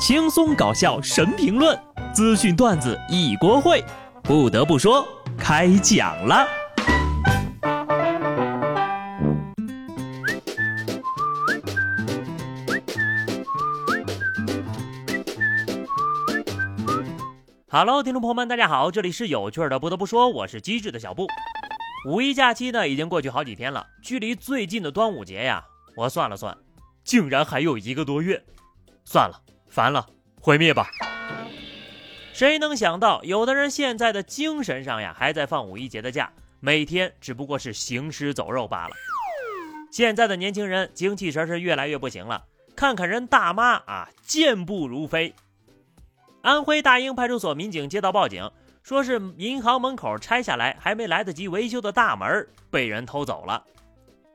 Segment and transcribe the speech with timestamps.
[0.00, 1.78] 轻松搞笑神评论，
[2.14, 3.84] 资讯段子一锅烩。
[4.22, 6.48] 不得不说，开讲了。
[17.68, 19.78] Hello，听众朋友们，大家好，这里是有趣的。
[19.78, 21.26] 不得不说，我是机智的小布。
[22.08, 25.62] 五一假期呢，已经过去好几天了，距离最近的端午节呀，
[25.94, 26.56] 我算了算，
[27.04, 28.42] 竟然还有一个多月。
[29.04, 29.38] 算了，
[29.70, 30.04] 烦了，
[30.40, 30.90] 毁灭吧！
[32.32, 38.94] 谁能想到，有的人现在的精神上呀，还在放五一节的假，每天只不过是行尸走肉罢了。
[39.92, 45.32] 现在的年轻人精气神是越来越不行了，看看人大妈啊，健步如飞。
[46.42, 48.50] 安徽大英派出所民警接到报警，
[48.82, 53.62] 说是银行门口拆下来还没来得及维修的大门被人偷走了。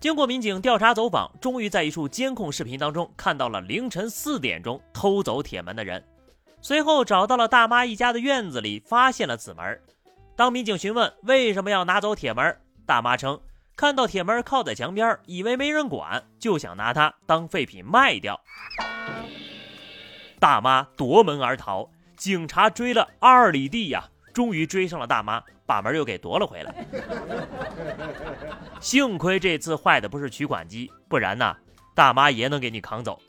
[0.00, 6.02] 经过民警调查走访，终于在一处监控视频当中看到了凌晨四点钟偷走铁门的人。
[6.62, 9.78] 随后找到了大妈一家的院子里，发现了此门。
[10.34, 13.38] 当民警询问为什么要拿走铁门，大妈称
[13.76, 18.40] 看到铁门靠在墙边，以为没人管，就想拿它当废品卖掉。
[20.38, 26.74] 大妈夺门而逃，警察追了二里地呀，终于追上了大妈，把门又给夺了回来。
[28.82, 31.56] 幸亏这次坏的不是取款机，不然呢，
[31.94, 33.22] 大妈也能给你扛走。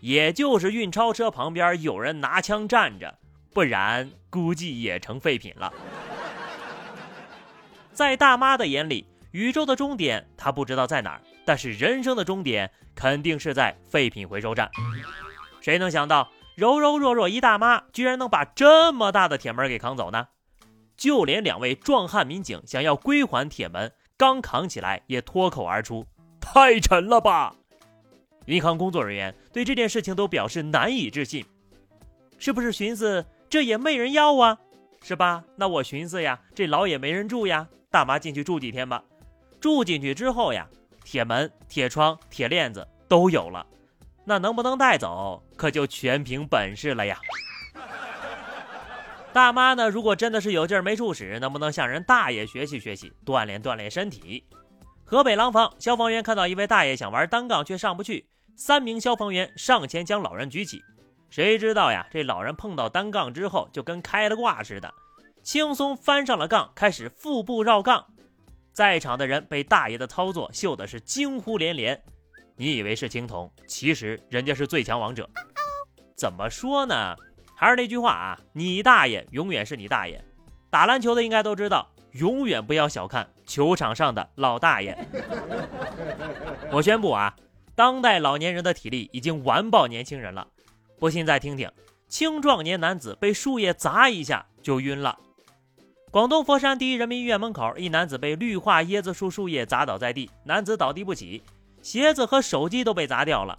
[0.00, 3.18] 也就是运钞车旁边有人拿枪站着，
[3.52, 5.72] 不然估计也成废品了。
[7.92, 14.70] 在大妈的眼里，宇宙的终点她不知道在哪儿，但是人生的终点肯定是在废品回收站。
[15.60, 20.28] 谁能想到柔柔弱弱一大妈，居然能把这么大的铁门给扛走呢？
[20.96, 26.06] 就连两位壮汉民警想要归还铁门，刚扛起来也脱口而出
[26.40, 27.54] ：“太沉了吧！”
[28.46, 31.44] 银行工作人员对这件事情都表示难以置信，
[32.38, 34.58] 是不是寻思这也没人要啊？
[35.02, 35.44] 是吧？
[35.56, 39.02] 那我寻思呀，这牢也没人住呀，大妈进去住几天吧。
[39.60, 40.68] 住进去之后呀，
[41.04, 43.66] 铁门、铁窗、铁链子都有了。
[44.24, 47.18] 那能不能带走，可就全凭本事了呀。
[49.34, 54.46] 大妈呢，如果真的是有劲儿没处使，能不能向人大爷学习学习，锻炼锻炼身体？
[55.04, 60.80] 河北廊坊消防员看到一位大爷想玩单杠却上不去，三名消防员上前将老人举起，
[61.30, 64.94] 谁知道呀，这老人碰到单杠之后就跟开了挂似的，
[65.42, 68.06] 轻松翻上了杠，开始腹部绕杠。
[68.72, 72.00] 在场的人被大爷的操作秀的是惊呼连连。
[72.54, 75.28] 你以为是青铜，其实人家是最强王者。
[76.16, 77.16] 怎么说呢？
[77.54, 80.22] 还是那句话啊，你大爷永远是你大爷。
[80.70, 84.96] 打篮球的应该都知道，永远不要小看球场上的老大爷。
[86.72, 87.34] 我宣布啊，
[87.74, 90.46] 当代老年人的体力已经完爆年轻人了。
[90.98, 91.70] 不信再听听，
[92.08, 95.18] 青壮年男子被树叶砸一下就晕了。
[96.10, 101.42] 广东佛山第一人民医院门口，一男子被绿化椰子树树叶砸倒在地，男子倒地不起。
[101.82, 103.58] 鞋子和手机都被砸掉了。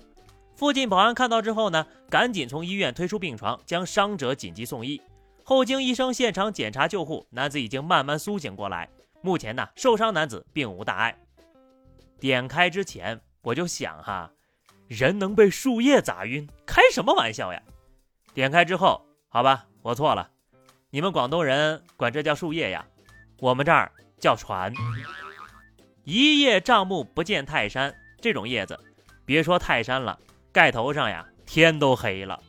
[0.55, 5.01] 附近保安看到之后呢，赶紧从医院推出病床，将伤者紧急送医。
[5.43, 8.89] 后经医生现场检查救护，男子已经慢慢苏醒过来。
[9.21, 11.15] 目前呢，受伤男子并无大碍。
[12.19, 14.31] 点开之前我就想哈，
[14.87, 17.61] 人能被树叶砸晕，开什么玩笑呀？
[18.33, 20.31] 点开之后，好吧，我错了。
[20.89, 22.85] 你们广东人管这叫树叶呀，
[23.39, 24.73] 我们这儿叫船。
[26.05, 27.93] 一叶障目不见泰山。
[28.21, 28.79] 这种叶子，
[29.25, 30.17] 别说泰山了，
[30.55, 32.41] 盖头上呀，天都黑了。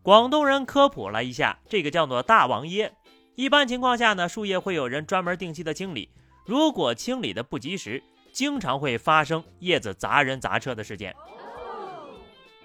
[0.00, 2.92] 广东人科普了一下，这个叫做大王椰。
[3.34, 6.08] 一般情况下呢，树叶会有人专门定期的清理，
[6.46, 11.16] 如果清理的不及时，经常会发生叶子砸人砸车的事件。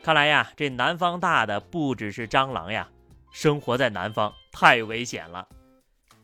[0.03, 2.87] 看来呀，这南方大的不只是蟑螂呀，
[3.31, 5.47] 生活在南方太危险了。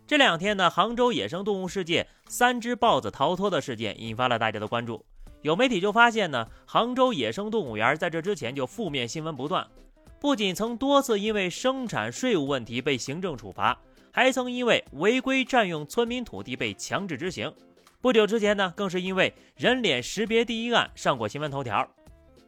[0.05, 5.03] 这两天呢，杭州野生动物世界三只豹子逃脱的事件引发了大家的关注。
[5.43, 9.67] 有媒体就发现呢，杭州野生动物园在这之前就负面新闻不断，
[10.17, 13.77] 不仅曾多次因为生产税务问题被行政处罚，
[14.09, 17.53] 还曾因为违规占用村民土地被强制执行。
[17.99, 21.85] 不久之前呢，更是因为人脸识别第一案上过新闻头条。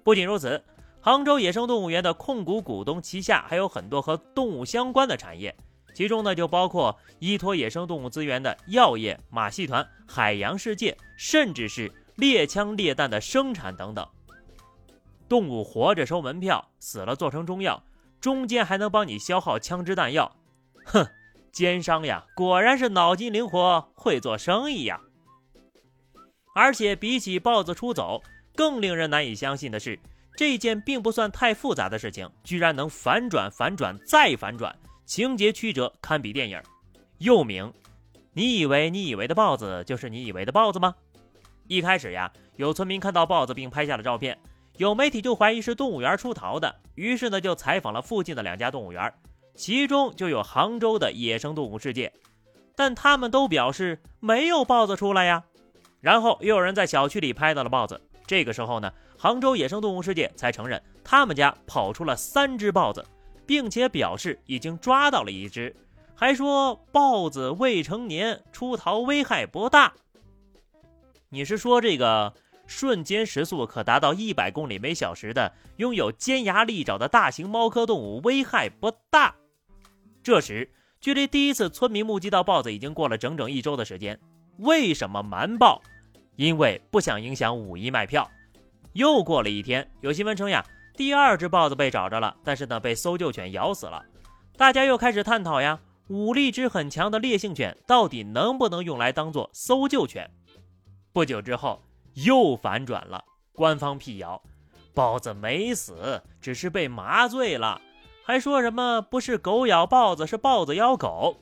[0.01, 0.63] 不仅如此，
[1.01, 5.53] 杭州野生动物园的控股股东旗下还有很多和动物相关的产业，
[5.93, 11.91] 其中呢就包括依托野生动物资源的药业、马戏团、海洋世界，甚至是。
[12.15, 14.07] 猎枪猎弹的生产等等，
[15.27, 17.83] 动物活着收门票，死了做成中药，
[18.21, 20.33] 中间还能帮你消耗枪支弹药。
[20.85, 21.05] 哼，
[21.51, 25.01] 奸商呀，果然是脑筋灵活，会做生意呀。
[26.55, 28.23] 而且比起豹子出走，
[28.55, 29.99] 更令人难以相信的是，
[30.37, 34.73] 这件并不算太复杂的事情，居然能反转、反转再反转，
[35.05, 36.61] 情节曲折堪比电影。
[37.17, 37.73] 又名，
[38.31, 40.95] 你以为你以为的豹子就是你以为的豹子吗？
[41.67, 44.37] 一开始呀，有村民看到豹子并拍下了照片，
[44.77, 49.11] 有媒体就怀疑是动物园出逃的，于是呢就采访了附近的两家动物园，
[49.55, 52.13] 其中就有杭州的野生动物世界，
[52.75, 55.43] 但他们都表示没有豹子出来呀。
[56.01, 63.03] 然后又有人在小区里拍到了豹子，这个时候呢，杭州野生动物世界才承认他们家跑出了三只豹子，
[63.47, 65.75] 并且表示已经抓到了一只，
[66.13, 69.93] 还说豹子未成年出逃危害不大。
[71.29, 72.33] 你是说这个
[72.67, 79.35] 瞬间时速可达到一百公里每小时的、拥有尖牙利爪的大型猫科动物危害不大？
[80.23, 84.19] 这时，距离第一次村民目击到豹子已经过了整整一周的时间，
[84.57, 85.81] 为什么瞒报？
[86.35, 88.29] 因为不想影响五一卖票。
[88.93, 94.03] 又过了一天，有新闻称呀，第二只豹子被找着了，但是呢，被搜救犬咬死了。
[94.57, 100.31] 大家又开始探讨呀，武力值很强的烈性犬到底能不能用来当做搜救犬？
[101.15, 101.81] 不久之后，
[102.15, 103.23] 又反转了。
[103.53, 104.43] 官方辟谣，
[104.93, 107.79] 豹子没死，只是被麻醉了，
[108.21, 111.37] 还说什么不是狗咬豹子，是豹子咬狗。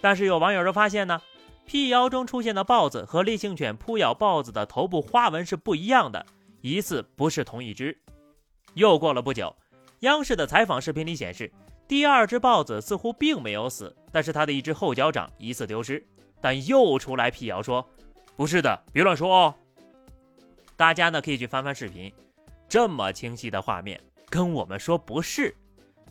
[0.00, 1.20] 但是有网友就发现呢，
[1.66, 6.24] 辟谣中出现的豹子和烈性犬扑咬豹子的头部花纹是不一样的，
[6.60, 7.98] 疑似不是同一只。
[8.74, 9.52] 又过了不久，
[10.02, 11.52] 央视的采访视频里显示，
[11.88, 16.06] 第二只豹子似乎并没有死，但是它的一只后脚掌疑似丢失。
[16.40, 17.84] 但又出来辟谣说。
[18.38, 19.54] 不是的，别乱说哦。
[20.76, 22.14] 大家呢可以去翻翻视频，
[22.68, 24.00] 这么清晰的画面，
[24.30, 25.52] 跟我们说不是。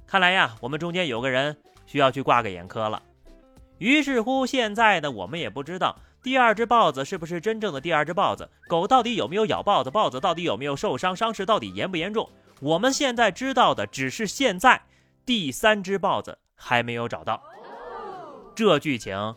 [0.05, 3.01] 看来呀，我们中间有个人需要去挂个眼科了。
[3.77, 12.29] 于是乎，现在呢，我们也不知道第二只豹子是不是真正的第二只豹子，狗到底有没有咬豹子，豹子到底有没有受伤，伤势到底严不严重。
[12.59, 14.81] 我们现在知道的只是现在
[15.25, 17.41] 第三只豹子还没有找到。
[18.53, 19.33] 这剧情。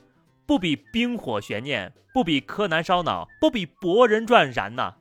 [0.51, 4.93] 不比冰火悬念，不比柯南烧脑，不比博人传燃呐！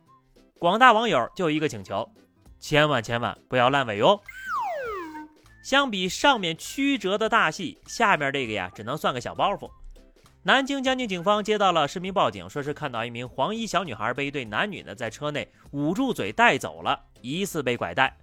[0.60, 2.08] 广大网友就一个请求，
[2.60, 4.20] 千万千万不要烂尾哟。
[5.64, 9.68] 相比上面曲折的大戏，下面这个呀，只能算个小包袱。
[10.44, 18.16] 南京江津警方接到了市民报警，说是看到一名黄衣小女孩被一对男女呢在车内捂住嘴带走了，疑似被拐带。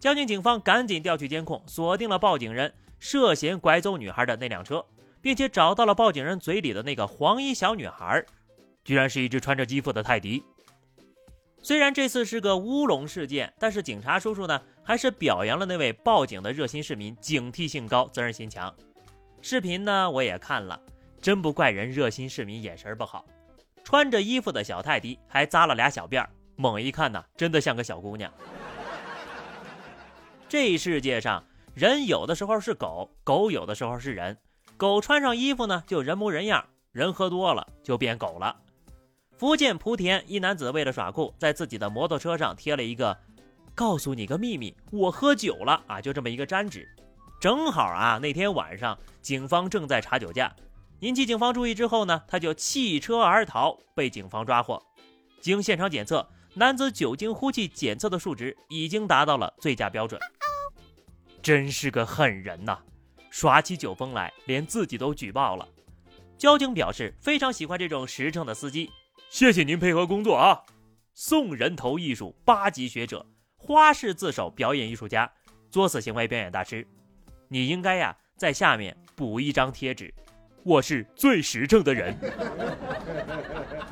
[0.00, 4.82] 江津警方赶紧调取监控，锁定了报警人涉嫌拐走女孩的那辆车。
[5.22, 8.22] 并且找到了报警人嘴里的那个黄衣小女孩，
[8.84, 10.42] 居然是一只穿着肌肤的泰迪。
[11.62, 18.74] 虽然这次是个乌龙事件，但是警察叔叔呢还是表扬了那位报警的热心市民，警惕性高，责任心强。
[19.40, 20.80] 视频呢我也看了，
[21.20, 23.24] 真不怪人热心市民眼神不好。
[23.84, 28.32] 穿着衣服的小泰迪还扎了俩小辫儿，猛一看呢，真的像个小姑娘。
[30.48, 34.36] 这世界上人有的时候是狗，狗有的时候是人。
[34.76, 38.56] 狗穿上衣服呢，就人模人样；人喝多了就变狗了。
[39.38, 43.16] 福建莆田一男子为了耍酷，在自己的摩托车上贴了一个
[43.74, 46.88] “告诉你个秘密，我喝酒了啊”，就这么一个粘纸。
[47.40, 50.54] 正好啊，那天晚上警方正在查酒驾，
[51.00, 54.80] 引起警方注意之后呢，他就弃车而逃，被警方抓获。
[55.40, 60.20] 经现场检测，男子酒精呼气检测的数值已经达到了醉驾标准。
[61.42, 62.78] 真是个狠人呐！
[63.32, 65.66] 耍起酒疯来，连自己都举报了。
[66.36, 68.90] 交警表示非常喜欢这种实诚的司机，
[69.30, 70.60] 谢谢您配合工作啊！
[71.14, 73.24] 送人头艺术八级学者，
[73.56, 75.32] 花式自首表演艺术家，
[75.70, 76.86] 作死行为表演大师，
[77.48, 80.12] 你应该呀在下面补一张贴纸，
[80.62, 82.14] 我是最实诚的人。